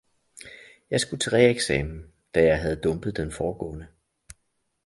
[0.91, 3.87] Jeg skulle til reeksamen, da jeg havde dumpet den foregående.